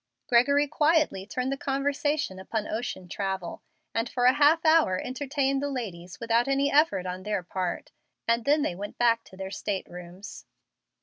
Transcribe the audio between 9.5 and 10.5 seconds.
state rooms.